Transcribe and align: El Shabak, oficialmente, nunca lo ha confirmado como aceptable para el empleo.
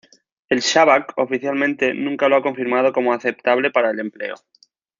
El 0.49 0.61
Shabak, 0.61 1.13
oficialmente, 1.17 1.93
nunca 1.93 2.27
lo 2.27 2.35
ha 2.35 2.41
confirmado 2.41 2.91
como 2.91 3.13
aceptable 3.13 3.69
para 3.69 3.91
el 3.91 3.99
empleo. 3.99 4.33